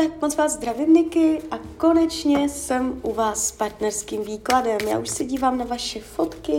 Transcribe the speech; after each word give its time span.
Tak 0.00 0.22
moc 0.22 0.36
vás 0.36 0.52
zdravím, 0.52 0.94
Niky, 0.94 1.42
a 1.50 1.58
konečně 1.76 2.48
jsem 2.48 3.00
u 3.02 3.12
vás 3.12 3.46
s 3.46 3.52
partnerským 3.52 4.24
výkladem. 4.24 4.78
Já 4.88 4.98
už 4.98 5.08
se 5.08 5.24
dívám 5.24 5.58
na 5.58 5.64
vaše 5.64 6.00
fotky, 6.00 6.58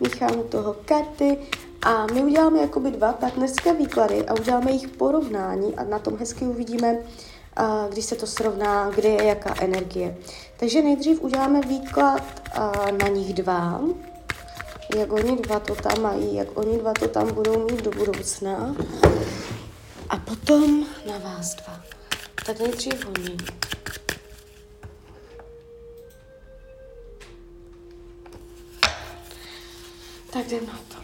míchám 0.00 0.38
u 0.38 0.42
toho 0.42 0.76
karty 0.84 1.38
a 1.82 2.06
my 2.06 2.22
uděláme 2.22 2.58
jakoby 2.58 2.90
dva 2.90 3.12
partnerské 3.12 3.74
výklady 3.74 4.26
a 4.26 4.34
uděláme 4.34 4.70
jejich 4.70 4.88
porovnání 4.88 5.76
a 5.76 5.84
na 5.84 5.98
tom 5.98 6.16
hezky 6.16 6.44
uvidíme, 6.44 6.98
když 7.90 8.04
se 8.04 8.16
to 8.16 8.26
srovná, 8.26 8.90
kde 8.90 9.08
je 9.08 9.24
jaká 9.24 9.54
energie. 9.60 10.16
Takže 10.56 10.82
nejdřív 10.82 11.22
uděláme 11.22 11.60
výklad 11.60 12.22
na 13.02 13.08
nich 13.08 13.34
dva, 13.34 13.80
jak 14.96 15.12
oni 15.12 15.36
dva 15.36 15.60
to 15.60 15.74
tam 15.74 16.02
mají, 16.02 16.34
jak 16.34 16.58
oni 16.58 16.78
dva 16.78 16.92
to 16.92 17.08
tam 17.08 17.34
budou 17.34 17.58
mít 17.58 17.82
do 17.82 17.90
budoucna. 17.90 18.74
A 20.08 20.16
potom 20.16 20.86
na 21.06 21.18
vás 21.18 21.54
dva. 21.54 21.99
Tak 22.50 22.60
nejdřív 22.60 23.06
oni. 23.06 23.36
Tak 30.32 30.46
jdem 30.46 30.66
na 30.66 30.80
to. 30.88 30.96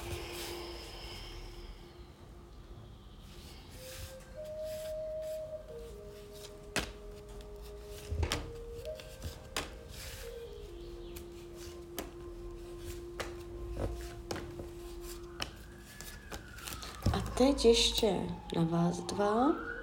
A 17.13 17.21
teď 17.39 17.65
ještě 17.65 18.13
na 18.57 18.65
vás 18.65 19.01
dva 19.01 19.76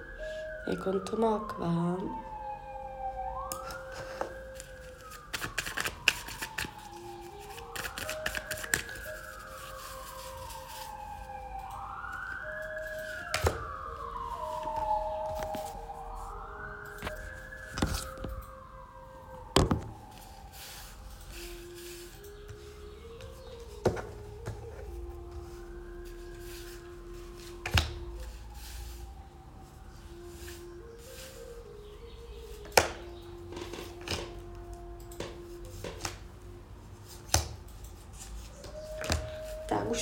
jak 0.66 0.86
on 0.86 1.00
to 1.00 1.16
má 1.16 1.38
k 1.38 1.58
vám. 1.58 2.23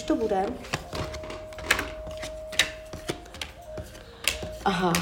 To 0.02 0.14
bude. 0.14 0.46
Aha. 4.64 4.92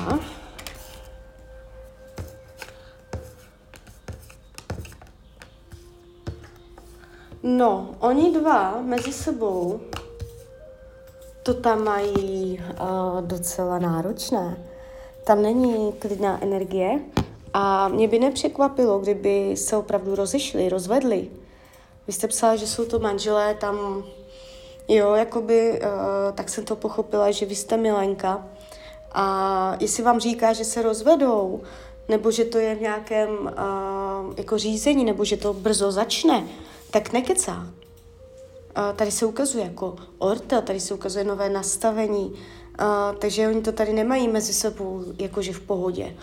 No, 7.43 7.95
oni 7.99 8.33
dva 8.33 8.81
mezi 8.81 9.13
sebou 9.13 9.81
to 11.43 11.55
tam 11.55 11.85
mají 11.85 12.61
uh, 12.61 13.27
docela 13.27 13.79
náročné. 13.79 14.67
Tam 15.25 15.43
není 15.43 15.93
klidná 15.93 16.43
energie 16.43 17.01
a 17.55 17.89
mě 17.89 18.09
by 18.09 18.19
nepřekvapilo, 18.19 18.99
kdyby 18.99 19.57
se 19.57 19.77
opravdu 19.77 20.15
rozešli, 20.15 20.69
rozvedli. 20.69 21.31
Vy 22.07 22.13
jste 22.13 22.29
psala, 22.29 22.57
že 22.57 22.67
jsou 22.67 22.85
to 22.85 22.99
manželé, 22.99 23.55
tam 23.55 24.05
Jo, 24.93 25.15
jakoby, 25.15 25.81
uh, 25.83 26.35
tak 26.35 26.49
jsem 26.49 26.65
to 26.65 26.77
pochopila, 26.77 27.31
že 27.31 27.47
vy 27.47 27.55
jste 27.55 27.77
milenka 27.77 28.47
a 29.13 29.77
jestli 29.81 30.03
vám 30.03 30.21
říká, 30.21 30.53
že 30.53 30.65
se 30.65 30.83
rozvedou, 30.83 31.61
nebo 32.09 32.31
že 32.31 32.45
to 32.45 32.59
je 32.59 32.75
v 32.75 32.81
nějakém 32.81 33.31
uh, 33.31 34.35
jako 34.37 34.59
řízení, 34.59 35.05
nebo 35.05 35.25
že 35.25 35.37
to 35.37 35.53
brzo 35.53 35.93
začne, 35.93 36.45
tak 36.91 37.13
nekecá. 37.13 37.57
Uh, 37.57 38.97
tady 38.97 39.11
se 39.11 39.27
ukazuje 39.27 39.65
jako 39.65 39.97
orta, 40.19 40.61
tady 40.61 40.81
se 40.81 40.95
ukazuje 40.95 41.25
nové 41.25 41.49
nastavení, 41.49 42.33
uh, 42.33 42.37
takže 43.19 43.49
oni 43.49 43.63
to 43.63 43.73
tady 43.73 43.93
nemají 43.93 44.29
mezi 44.29 44.53
sebou 44.53 45.05
jakože 45.19 45.53
v 45.53 45.61
pohodě. 45.61 46.17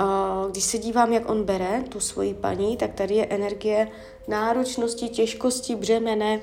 Uh, 0.00 0.50
když 0.50 0.64
se 0.64 0.78
dívám, 0.78 1.12
jak 1.12 1.30
on 1.30 1.44
bere 1.44 1.84
tu 1.88 2.00
svoji 2.00 2.34
paní, 2.34 2.76
tak 2.76 2.94
tady 2.94 3.14
je 3.14 3.26
energie 3.26 3.88
náročnosti, 4.28 5.08
těžkosti, 5.08 5.76
břemene, 5.76 6.36
uh, 6.36 6.42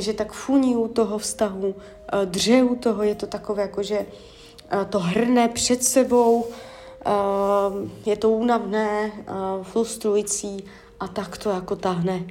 že 0.00 0.12
tak 0.12 0.32
funí 0.32 0.76
u 0.76 0.88
toho 0.88 1.18
vztahu, 1.18 1.74
eh, 1.74 2.26
dře 2.26 2.62
u 2.62 2.76
toho, 2.76 3.02
je 3.02 3.14
to 3.14 3.26
takové 3.26 3.62
jako, 3.62 3.82
že 3.82 4.06
eh, 4.70 4.84
to 4.90 4.98
hrne 4.98 5.48
před 5.48 5.84
sebou, 5.84 6.46
eh, 6.46 7.10
je 8.06 8.16
to 8.16 8.30
únavné, 8.30 9.12
frustrující 9.62 10.64
a 11.00 11.08
tak 11.08 11.38
to 11.38 11.50
jako 11.50 11.76
tahne. 11.76 12.26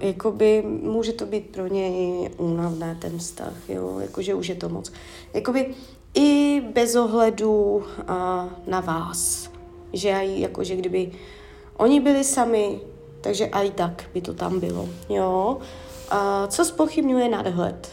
jakoby 0.00 0.62
může 0.66 1.12
to 1.12 1.26
být 1.26 1.50
pro 1.50 1.66
něj 1.66 2.30
únavné 2.36 2.96
ten 3.00 3.18
vztah, 3.18 3.54
jo, 3.68 3.98
jakože 3.98 4.34
už 4.34 4.48
je 4.48 4.54
to 4.54 4.68
moc. 4.68 4.92
Jakoby 5.34 5.74
i 6.14 6.60
bez 6.60 6.96
ohledu 6.96 7.84
na 8.66 8.80
vás, 8.80 9.50
že 9.92 10.08
jakože 10.08 10.76
kdyby 10.76 11.12
oni 11.76 12.00
byli 12.00 12.24
sami, 12.24 12.80
takže 13.20 13.46
i 13.46 13.70
tak 13.70 14.04
by 14.14 14.20
to 14.20 14.34
tam 14.34 14.60
bylo, 14.60 14.88
jo. 15.08 15.58
Co 16.48 16.64
spochybňuje 16.64 17.28
nadhled? 17.28 17.88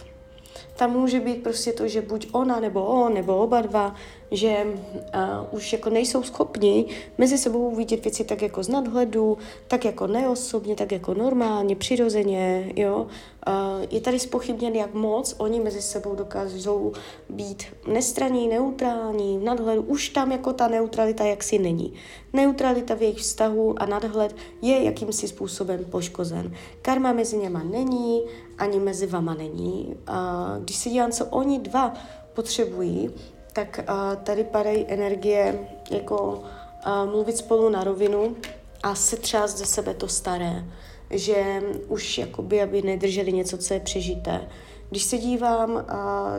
Tam 0.75 0.91
může 0.91 1.19
být 1.19 1.44
prostě 1.44 1.74
to, 1.74 1.88
že 1.88 2.02
buď 2.02 2.28
ona 2.31 2.59
nebo 2.59 2.85
on, 2.85 3.13
nebo 3.13 3.38
oba 3.38 3.62
dva, 3.62 3.96
že 4.31 4.66
uh, 4.66 5.47
už 5.51 5.73
jako 5.73 5.90
nejsou 5.90 6.23
schopni 6.23 6.85
mezi 7.17 7.38
sebou 7.38 7.75
vidět 7.75 8.03
věci 8.03 8.23
tak 8.23 8.41
jako 8.41 8.63
z 8.63 8.69
nadhledu, 8.69 9.38
tak 9.67 9.85
jako 9.85 10.07
neosobně, 10.07 10.75
tak 10.75 10.91
jako 10.91 11.13
normálně, 11.13 11.75
přirozeně, 11.75 12.73
jo. 12.75 13.07
Uh, 13.47 13.85
je 13.91 14.01
tady 14.01 14.19
spochybněn, 14.19 14.75
jak 14.75 14.94
moc 14.94 15.35
oni 15.38 15.59
mezi 15.59 15.81
sebou 15.81 16.16
dokážou 16.16 16.94
být 17.29 17.63
nestraní, 17.88 18.47
neutrální, 18.47 19.38
v 19.38 19.44
nadhledu. 19.44 19.81
Už 19.81 20.09
tam 20.09 20.31
jako 20.31 20.53
ta 20.53 20.67
neutralita 20.67 21.25
jaksi 21.25 21.59
není. 21.59 21.94
Neutralita 22.34 22.96
v 22.96 23.01
jejich 23.01 23.17
vztahu 23.17 23.81
a 23.81 23.85
nadhled 23.85 24.35
je 24.61 24.84
jakýmsi 24.84 25.28
způsobem 25.28 25.85
poškozen. 25.85 26.53
Karma 26.81 27.13
mezi 27.13 27.38
něma 27.38 27.63
není, 27.63 28.22
ani 28.57 28.79
mezi 28.79 29.07
vama 29.07 29.34
není. 29.34 29.96
Uh, 30.09 30.63
když 30.63 30.75
se 30.75 30.90
dívám, 30.90 31.11
co 31.11 31.25
oni 31.25 31.59
dva 31.59 31.94
potřebují, 32.34 33.09
tak 33.54 33.80
uh, 33.90 34.24
tady 34.24 34.44
padají 34.44 34.86
energie 34.88 35.60
jako 35.92 36.44
uh, 36.86 37.12
mluvit 37.12 37.38
spolu 37.38 37.70
na 37.70 37.84
rovinu 37.84 38.36
a 38.84 38.96
setřást 38.96 39.58
ze 39.58 39.66
sebe 39.66 39.94
to 39.94 40.08
staré, 40.08 40.66
že 41.10 41.64
už 41.88 42.18
jakoby, 42.18 42.62
aby 42.62 42.82
nedrželi 42.82 43.34
něco, 43.34 43.58
co 43.58 43.74
je 43.74 43.80
přežité. 43.80 44.48
Když 44.90 45.04
se 45.04 45.18
dívám, 45.18 45.72
uh, 45.76 45.82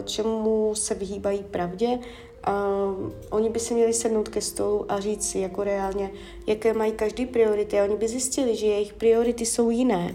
čemu 0.04 0.74
se 0.74 0.94
vyhýbají 0.94 1.38
pravdě, 1.38 1.88
uh, 1.88 3.10
oni 3.30 3.50
by 3.50 3.58
si 3.58 3.74
měli 3.74 3.92
sednout 3.92 4.28
ke 4.28 4.40
stolu 4.40 4.92
a 4.92 5.00
říct 5.00 5.30
si 5.30 5.38
jako 5.38 5.64
reálně, 5.64 6.10
jaké 6.46 6.72
mají 6.72 6.92
každý 6.92 7.26
priority 7.26 7.80
a 7.80 7.84
oni 7.84 7.96
by 7.96 8.08
zjistili, 8.08 8.56
že 8.56 8.66
jejich 8.66 8.92
priority 8.92 9.46
jsou 9.46 9.70
jiné. 9.70 10.14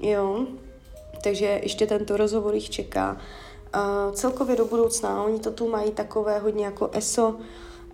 Jo? 0.00 0.46
Takže 1.24 1.60
ještě 1.62 1.86
tento 1.86 2.16
rozhovor 2.16 2.54
jich 2.54 2.70
čeká. 2.70 3.12
Uh, 3.12 3.20
celkově 4.12 4.56
do 4.56 4.64
budoucna, 4.64 5.22
oni 5.22 5.38
to 5.38 5.50
tu 5.50 5.68
mají 5.68 5.90
takové 5.90 6.38
hodně 6.38 6.64
jako 6.64 6.90
eso, 6.92 7.36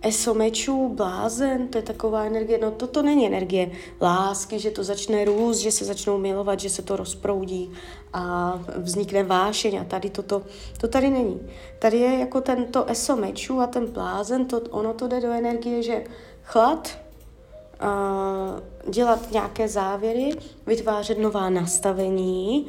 eso 0.01 0.33
mečů, 0.33 0.89
blázen, 0.89 1.67
to 1.67 1.77
je 1.77 1.81
taková 1.81 2.23
energie, 2.23 2.59
no 2.61 2.71
toto 2.71 3.01
není 3.01 3.27
energie 3.27 3.71
lásky, 4.01 4.59
že 4.59 4.71
to 4.71 4.83
začne 4.83 5.25
růst, 5.25 5.57
že 5.57 5.71
se 5.71 5.85
začnou 5.85 6.17
milovat, 6.17 6.59
že 6.59 6.69
se 6.69 6.81
to 6.81 6.95
rozproudí 6.95 7.71
a 8.13 8.53
vznikne 8.77 9.23
vášeň 9.23 9.77
a 9.77 9.83
tady 9.83 10.09
toto, 10.09 10.43
to 10.79 10.87
tady 10.87 11.09
není. 11.09 11.41
Tady 11.79 11.97
je 11.97 12.19
jako 12.19 12.41
tento 12.41 12.85
eso 12.85 13.15
mečů 13.15 13.59
a 13.59 13.67
ten 13.67 13.85
blázen, 13.85 14.45
to, 14.45 14.61
ono 14.61 14.93
to 14.93 15.07
jde 15.07 15.21
do 15.21 15.31
energie, 15.31 15.83
že 15.83 16.03
chlad, 16.43 17.06
dělat 18.89 19.31
nějaké 19.31 19.67
závěry, 19.67 20.29
vytvářet 20.67 21.19
nová 21.19 21.49
nastavení, 21.49 22.67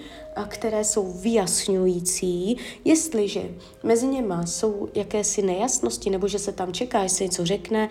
které 0.49 0.85
jsou 0.85 1.13
vyjasňující, 1.13 2.57
jestliže 2.85 3.43
mezi 3.83 4.07
něma 4.07 4.47
jsou 4.47 4.89
jakési 4.95 5.43
nejasnosti, 5.43 6.11
nebo 6.11 6.29
že 6.29 6.39
se 6.39 6.53
tam 6.53 6.73
čeká, 6.73 7.03
jestli 7.03 7.25
něco 7.25 7.47
řekne, 7.47 7.89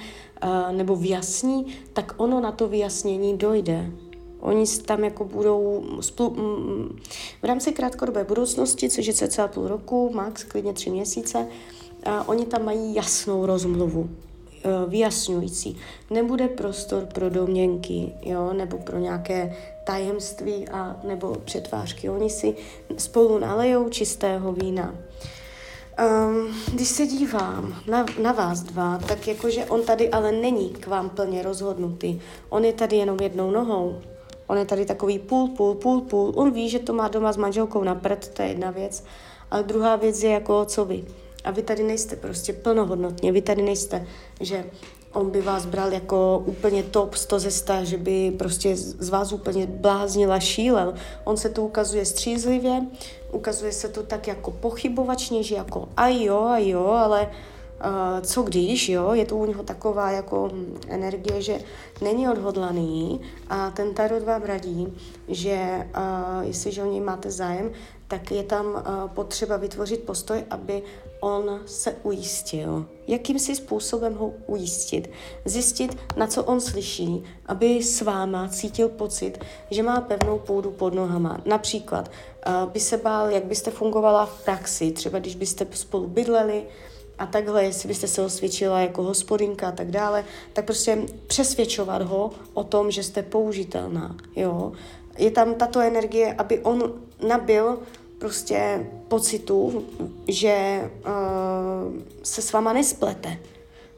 nebo 0.72 0.96
vyjasní, 0.96 1.66
tak 1.94 2.14
ono 2.18 2.40
na 2.42 2.52
to 2.52 2.68
vyjasnění 2.68 3.38
dojde. 3.38 3.92
Oni 4.40 4.66
tam 4.86 5.04
jako 5.04 5.26
budou 5.26 5.84
splu, 6.02 6.36
v 7.42 7.44
rámci 7.44 7.72
krátkodobé 7.72 8.24
budoucnosti, 8.24 8.90
což 8.90 9.06
je 9.06 9.14
cca 9.14 9.48
půl 9.48 9.68
roku, 9.68 10.12
max 10.14 10.44
klidně 10.44 10.74
tři 10.74 10.90
měsíce, 10.90 11.48
a 12.06 12.28
oni 12.28 12.46
tam 12.46 12.66
mají 12.66 12.96
jasnou 12.96 13.46
rozmluvu 13.46 14.10
vyjasňující. 14.88 15.78
Nebude 16.10 16.48
prostor 16.48 17.06
pro 17.06 17.30
domněnky, 17.30 18.14
jo, 18.22 18.54
nebo 18.54 18.78
pro 18.78 18.98
nějaké 18.98 19.56
tajemství 19.84 20.68
a 20.68 20.96
nebo 21.04 21.36
přetvářky. 21.46 22.10
Oni 22.10 22.30
si 22.30 22.56
spolu 22.98 23.40
nalejou 23.40 23.90
čistého 23.90 24.54
vína. 24.54 24.96
Um, 26.26 26.56
když 26.74 26.88
se 26.88 27.08
dívám 27.08 27.76
na, 27.88 28.06
na 28.22 28.32
vás 28.32 28.60
dva, 28.60 28.98
tak 29.08 29.28
jakože 29.28 29.66
on 29.66 29.82
tady 29.82 30.10
ale 30.10 30.32
není 30.32 30.70
k 30.70 30.88
vám 30.88 31.10
plně 31.10 31.44
rozhodnutý. 31.44 32.20
On 32.50 32.66
je 32.66 32.74
tady 32.74 32.96
jenom 32.96 33.18
jednou 33.22 33.52
nohou. 33.52 34.02
On 34.48 34.58
je 34.58 34.66
tady 34.66 34.86
takový 34.86 35.20
půl, 35.20 35.48
půl, 35.48 35.76
půl, 35.76 36.02
půl. 36.02 36.34
On 36.36 36.52
ví, 36.52 36.70
že 36.70 36.80
to 36.80 36.94
má 36.94 37.08
doma 37.08 37.34
s 37.34 37.38
manželkou 37.38 37.84
na 37.84 37.96
prd, 37.96 38.28
to 38.28 38.42
je 38.42 38.48
jedna 38.48 38.72
věc. 38.72 39.04
Ale 39.52 39.64
druhá 39.64 39.96
věc 39.96 40.24
je 40.24 40.32
jako 40.32 40.66
co 40.66 40.86
vy. 40.86 41.06
A 41.48 41.52
vy 41.52 41.62
tady 41.62 41.84
nejste 41.84 42.16
prostě 42.16 42.54
plnohodnotně, 42.54 43.32
vy 43.32 43.42
tady 43.42 43.62
nejste, 43.62 44.08
že 44.42 44.66
on 45.14 45.30
by 45.30 45.42
vás 45.42 45.66
bral 45.66 45.94
jako 45.94 46.44
úplně 46.46 46.84
top 46.84 47.16
100 47.16 47.40
ze 47.40 47.52
100, 47.52 47.74
že 47.84 47.98
by 47.98 48.32
prostě 48.32 48.76
z 48.76 49.10
vás 49.10 49.32
úplně 49.32 49.68
bláznila, 49.68 50.40
šílel. 50.40 50.94
On 51.24 51.38
se 51.38 51.50
tu 51.50 51.66
ukazuje 51.66 52.06
střízlivě, 52.06 52.82
ukazuje 53.32 53.72
se 53.72 53.88
tu 53.90 54.04
tak 54.04 54.28
jako 54.28 54.52
pochybovačně, 54.52 55.44
že 55.44 55.56
jako 55.56 55.90
a 55.98 56.08
jo, 56.08 56.40
a 56.40 56.58
jo, 56.58 56.86
ale 56.88 57.22
uh, 57.22 58.22
co 58.22 58.42
když, 58.42 58.90
jo, 58.90 59.14
je 59.14 59.26
to 59.26 59.36
u 59.36 59.46
něho 59.46 59.64
taková 59.64 60.12
jako 60.12 60.52
energie, 60.88 61.42
že 61.42 61.60
není 62.02 62.30
odhodlaný. 62.30 63.22
A 63.50 63.72
ten 63.72 63.94
tarot 63.94 64.24
vám 64.24 64.42
radí, 64.42 64.98
že 65.28 65.88
uh, 65.98 66.48
jestliže 66.48 66.84
o 66.84 66.92
něj 66.92 67.02
máte 67.02 67.32
zájem, 67.32 67.72
tak 68.08 68.32
je 68.32 68.44
tam 68.44 68.66
uh, 68.66 68.82
potřeba 69.08 69.58
vytvořit 69.58 70.04
postoj, 70.04 70.44
aby 70.50 70.84
on 71.20 71.62
se 71.66 71.96
ujistil. 72.04 72.86
Jakým 73.08 73.40
si 73.40 73.56
způsobem 73.56 74.16
ho 74.16 74.34
ujistit? 74.46 75.10
Zjistit, 75.46 75.98
na 76.16 76.28
co 76.28 76.44
on 76.44 76.62
slyší, 76.62 77.24
aby 77.46 77.84
s 77.84 78.02
váma 78.02 78.48
cítil 78.48 78.90
pocit, 78.90 79.44
že 79.72 79.84
má 79.84 80.02
pevnou 80.02 80.40
půdu 80.40 80.72
pod 80.72 80.94
nohama. 80.94 81.42
Například 81.46 82.12
uh, 82.48 82.70
by 82.72 82.80
se 82.80 82.98
bál, 82.98 83.30
jak 83.30 83.46
byste 83.46 83.72
fungovala 83.72 84.26
v 84.26 84.46
praxi, 84.46 84.92
třeba 84.92 85.20
když 85.20 85.36
byste 85.36 85.68
spolu 85.72 86.08
bydleli, 86.08 86.64
a 87.20 87.26
takhle, 87.26 87.64
jestli 87.64 87.88
byste 87.88 88.08
se 88.08 88.22
osvědčila 88.22 88.80
jako 88.80 89.04
hospodinka 89.04 89.68
a 89.68 89.72
tak 89.72 89.92
dále, 89.92 90.26
tak 90.54 90.66
prostě 90.66 90.98
přesvědčovat 91.28 92.02
ho 92.02 92.32
o 92.54 92.64
tom, 92.64 92.92
že 92.92 93.04
jste 93.04 93.24
použitelná, 93.24 94.16
jo. 94.36 94.72
Je 95.18 95.32
tam 95.32 95.54
tato 95.56 95.80
energie, 95.80 96.34
aby 96.34 96.60
on 96.60 96.94
nabil 97.28 97.80
prostě 98.20 98.88
pocitu, 99.08 99.86
že 100.28 100.82
uh, 101.06 102.02
se 102.24 102.42
s 102.42 102.54
váma 102.54 102.74
nesplete, 102.74 103.38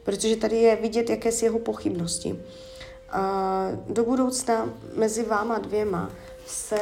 protože 0.02 0.36
tady 0.36 0.56
je 0.56 0.76
vidět 0.76 1.10
jakési 1.10 1.44
jeho 1.44 1.58
pochybnosti. 1.58 2.32
Uh, 2.32 3.94
do 3.94 4.04
budoucna 4.04 4.74
mezi 4.94 5.24
váma 5.24 5.58
dvěma 5.58 6.10
se 6.46 6.78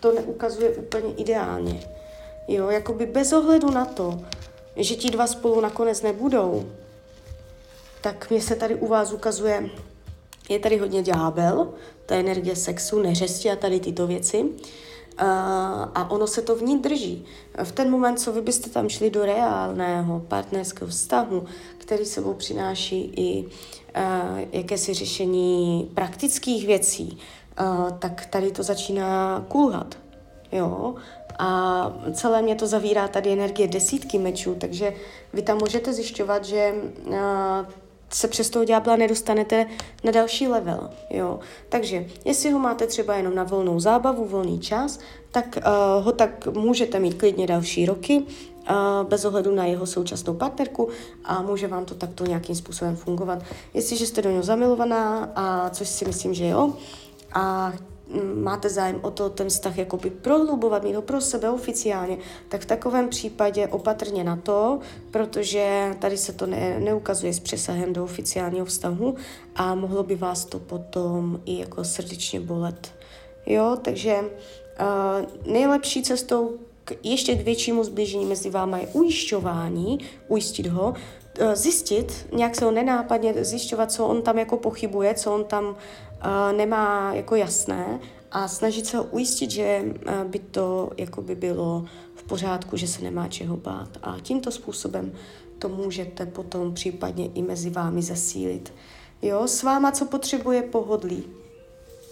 to 0.00 0.12
neukazuje 0.12 0.70
úplně 0.70 1.14
ideálně. 1.14 1.88
Jo, 2.48 2.70
jakoby 2.70 3.06
bez 3.06 3.32
ohledu 3.32 3.70
na 3.70 3.84
to, 3.84 4.20
že 4.76 4.94
ti 4.94 5.10
dva 5.10 5.26
spolu 5.26 5.60
nakonec 5.60 6.02
nebudou, 6.02 6.64
tak 8.00 8.30
mě 8.30 8.42
se 8.42 8.56
tady 8.56 8.74
u 8.74 8.86
vás 8.86 9.12
ukazuje, 9.12 9.70
je 10.48 10.58
tady 10.58 10.76
hodně 10.76 11.02
ďábel, 11.02 11.74
ta 12.06 12.14
energie 12.14 12.56
sexu, 12.56 13.02
neřesti 13.02 13.50
a 13.50 13.56
tady 13.56 13.80
tyto 13.80 14.06
věci. 14.06 14.42
Uh, 14.42 14.50
a 15.94 16.10
ono 16.10 16.26
se 16.26 16.42
to 16.42 16.56
v 16.56 16.62
ní 16.62 16.78
drží. 16.78 17.24
V 17.64 17.72
ten 17.72 17.90
moment, 17.90 18.20
co 18.20 18.32
vy 18.32 18.40
byste 18.40 18.70
tam 18.70 18.88
šli 18.88 19.10
do 19.10 19.24
reálného 19.24 20.20
partnerského 20.20 20.88
vztahu, 20.88 21.44
který 21.78 22.04
sebou 22.04 22.34
přináší 22.34 23.12
i 23.16 23.44
uh, 23.46 24.40
jakési 24.52 24.94
řešení 24.94 25.90
praktických 25.94 26.66
věcí, 26.66 27.18
uh, 27.60 27.90
tak 27.98 28.26
tady 28.26 28.50
to 28.50 28.62
začíná 28.62 29.44
kulhat. 29.48 29.98
Jo? 30.52 30.94
A 31.38 31.92
celé 32.12 32.42
mě 32.42 32.54
to 32.54 32.66
zavírá 32.66 33.08
tady 33.08 33.32
energie 33.32 33.68
desítky 33.68 34.18
mečů, 34.18 34.54
takže 34.54 34.92
vy 35.32 35.42
tam 35.42 35.58
můžete 35.58 35.92
zjišťovat, 35.92 36.44
že 36.44 36.74
se 38.10 38.28
přes 38.28 38.50
toho 38.50 38.64
ďábla 38.64 38.96
nedostanete 38.96 39.66
na 40.04 40.12
další 40.12 40.48
level. 40.48 40.90
Jo? 41.10 41.40
Takže 41.68 42.06
jestli 42.24 42.50
ho 42.50 42.58
máte 42.58 42.86
třeba 42.86 43.14
jenom 43.14 43.34
na 43.34 43.44
volnou 43.44 43.80
zábavu, 43.80 44.24
volný 44.24 44.60
čas, 44.60 44.98
tak 45.30 45.56
uh, 45.56 46.04
ho 46.04 46.12
tak 46.12 46.46
můžete 46.46 46.98
mít 46.98 47.14
klidně 47.14 47.46
další 47.46 47.86
roky, 47.86 48.22
uh, 48.22 49.08
bez 49.08 49.24
ohledu 49.24 49.54
na 49.54 49.64
jeho 49.64 49.86
současnou 49.86 50.34
partnerku 50.34 50.88
a 51.24 51.42
může 51.42 51.68
vám 51.68 51.84
to 51.84 51.94
takto 51.94 52.26
nějakým 52.26 52.54
způsobem 52.54 52.96
fungovat. 52.96 53.42
Jestliže 53.74 54.06
jste 54.06 54.22
do 54.22 54.30
něho 54.30 54.42
zamilovaná, 54.42 55.32
a 55.34 55.70
což 55.70 55.88
si 55.88 56.04
myslím, 56.04 56.34
že 56.34 56.46
jo, 56.48 56.72
a 57.32 57.72
máte 58.34 58.68
zájem 58.68 59.00
o 59.02 59.10
to 59.10 59.30
ten 59.30 59.48
vztah 59.48 59.78
jakoby 59.78 60.10
prohlubovat, 60.10 60.82
mít 60.82 60.94
ho 60.94 61.02
pro 61.02 61.20
sebe 61.20 61.50
oficiálně, 61.50 62.18
tak 62.48 62.60
v 62.60 62.66
takovém 62.66 63.08
případě 63.08 63.68
opatrně 63.68 64.24
na 64.24 64.36
to, 64.36 64.78
protože 65.10 65.96
tady 65.98 66.16
se 66.16 66.32
to 66.32 66.46
ne, 66.46 66.80
neukazuje 66.80 67.32
s 67.32 67.40
přesahem 67.40 67.92
do 67.92 68.04
oficiálního 68.04 68.66
vztahu 68.66 69.14
a 69.54 69.74
mohlo 69.74 70.02
by 70.02 70.16
vás 70.16 70.44
to 70.44 70.58
potom 70.58 71.40
i 71.44 71.58
jako 71.58 71.84
srdečně 71.84 72.40
bolet. 72.40 72.92
Jo, 73.46 73.78
takže 73.82 74.16
uh, 74.20 75.52
nejlepší 75.52 76.02
cestou 76.02 76.58
k 76.84 76.92
ještě 77.02 77.34
většímu 77.34 77.84
zblížení 77.84 78.26
mezi 78.26 78.50
váma 78.50 78.78
je 78.78 78.86
ujišťování, 78.86 79.98
ujistit 80.28 80.66
ho, 80.66 80.94
uh, 81.40 81.52
zjistit, 81.54 82.26
nějak 82.32 82.56
se 82.56 82.64
ho 82.64 82.70
nenápadně 82.70 83.44
zjišťovat, 83.44 83.92
co 83.92 84.06
on 84.06 84.22
tam 84.22 84.38
jako 84.38 84.56
pochybuje, 84.56 85.14
co 85.14 85.34
on 85.34 85.44
tam 85.44 85.76
nemá 86.56 87.14
jako 87.14 87.34
jasné 87.34 88.00
a 88.30 88.48
snažit 88.48 88.86
se 88.86 88.96
ho 88.96 89.04
ujistit, 89.04 89.50
že 89.50 89.82
uh, 89.82 90.30
by 90.30 90.38
to 90.38 90.90
jako 90.96 91.22
by 91.22 91.34
bylo 91.34 91.84
v 92.14 92.22
pořádku, 92.22 92.76
že 92.76 92.86
se 92.86 93.02
nemá 93.02 93.28
čeho 93.28 93.56
bát. 93.56 93.88
A 94.02 94.16
tímto 94.22 94.50
způsobem 94.50 95.12
to 95.58 95.68
můžete 95.68 96.26
potom 96.26 96.74
případně 96.74 97.26
i 97.26 97.42
mezi 97.42 97.70
vámi 97.70 98.02
zasílit. 98.02 98.72
Jo, 99.22 99.48
s 99.48 99.62
váma, 99.62 99.92
co 99.92 100.04
potřebuje 100.04 100.62
pohodlí. 100.62 101.24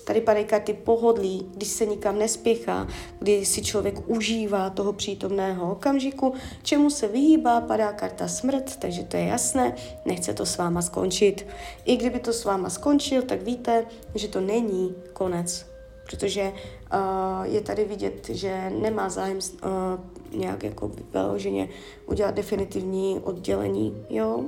Tady 0.06 0.20
padají 0.20 0.44
karty 0.44 0.72
pohodlí, 0.72 1.50
když 1.54 1.68
se 1.68 1.86
nikam 1.86 2.18
nespěchá, 2.18 2.88
kdy 3.18 3.44
si 3.44 3.62
člověk 3.62 4.08
užívá 4.08 4.70
toho 4.70 4.92
přítomného 4.92 5.72
okamžiku, 5.72 6.34
čemu 6.62 6.90
se 6.90 7.08
vyhýbá, 7.08 7.60
padá 7.60 7.92
karta 7.92 8.28
smrt, 8.28 8.76
takže 8.76 9.02
to 9.02 9.16
je 9.16 9.24
jasné, 9.24 9.74
nechce 10.04 10.34
to 10.34 10.46
s 10.46 10.56
váma 10.56 10.82
skončit. 10.82 11.46
I 11.84 11.96
kdyby 11.96 12.20
to 12.20 12.32
s 12.32 12.44
váma 12.44 12.70
skončil, 12.70 13.22
tak 13.22 13.42
víte, 13.42 13.86
že 14.14 14.28
to 14.28 14.40
není 14.40 14.94
konec, 15.12 15.66
protože 16.10 16.52
uh, 16.52 17.42
je 17.42 17.60
tady 17.60 17.84
vidět, 17.84 18.28
že 18.28 18.70
nemá 18.70 19.08
zájem 19.08 19.38
uh, 19.38 20.40
nějak 20.40 20.62
jako 20.62 20.90
vyloženě 21.12 21.68
udělat 22.06 22.34
definitivní 22.34 23.20
oddělení, 23.24 24.04
jo. 24.10 24.44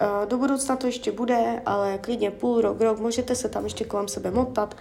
Uh, 0.00 0.28
do 0.28 0.38
budoucna 0.38 0.76
to 0.76 0.86
ještě 0.86 1.12
bude, 1.12 1.62
ale 1.66 1.98
klidně 1.98 2.30
půl 2.30 2.60
rok, 2.60 2.80
rok, 2.80 2.98
můžete 2.98 3.34
se 3.34 3.48
tam 3.48 3.64
ještě 3.64 3.84
kolem 3.84 4.08
sebe 4.08 4.30
motat, 4.30 4.74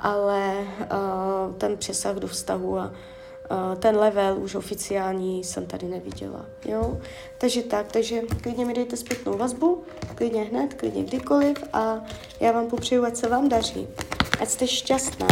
ale 0.00 0.54
uh, 0.58 1.54
ten 1.54 1.76
přesah 1.76 2.16
do 2.16 2.28
vztahu 2.28 2.78
a 2.78 2.84
uh, 2.84 3.78
ten 3.78 3.96
level 3.96 4.38
už 4.38 4.54
oficiální 4.54 5.44
jsem 5.44 5.66
tady 5.66 5.86
neviděla, 5.86 6.46
jo. 6.64 6.98
Takže 7.38 7.62
tak, 7.62 7.92
takže 7.92 8.20
klidně 8.42 8.64
mi 8.64 8.74
dejte 8.74 8.96
zpětnou 8.96 9.36
vazbu, 9.36 9.82
klidně 10.14 10.42
hned, 10.42 10.74
klidně 10.74 11.02
kdykoliv 11.02 11.64
a 11.72 12.00
já 12.40 12.52
vám 12.52 12.66
popřeju, 12.66 13.04
ať 13.04 13.16
se 13.16 13.28
vám 13.28 13.48
daří, 13.48 13.88
ať 14.40 14.48
jste 14.48 14.66
šťastná. 14.66 15.26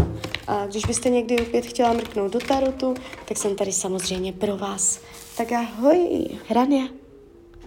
A 0.47 0.67
když 0.67 0.85
byste 0.87 1.11
někdy 1.11 1.47
opět 1.47 1.67
chtěla 1.67 1.93
mrknout 1.93 2.33
do 2.33 2.39
tarotu, 2.39 2.95
tak 3.29 3.37
jsem 3.39 3.57
tady 3.57 3.73
samozřejmě 3.73 4.33
pro 4.33 4.57
vás. 4.57 5.01
Tak 5.37 5.53
ahoj, 5.53 6.29
Hrania. 6.49 7.04